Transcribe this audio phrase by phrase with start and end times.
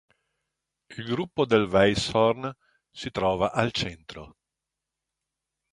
[0.97, 2.51] Il "Gruppo del Weisshorn"
[2.89, 4.35] si trova al centro.